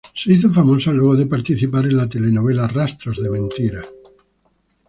Se 0.15 0.33
hizo 0.33 0.49
famosa 0.49 0.91
luego 0.91 1.15
de 1.15 1.27
participar 1.27 1.85
en 1.85 1.97
la 1.97 2.09
telenovela 2.09 2.65
"Rastros 2.67 3.21
de 3.21 3.29
mentiras". 3.29 3.87